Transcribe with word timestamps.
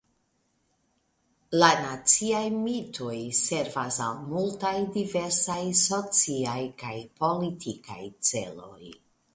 La 1.63 1.67
naciaj 1.81 2.41
mitoj 2.55 3.19
servas 3.41 4.01
al 4.09 4.19
multaj 4.33 4.75
diversaj 4.97 5.61
sociaj 5.85 6.59
kaj 6.83 6.97
politikaj 7.23 8.03
celoj. 8.33 8.95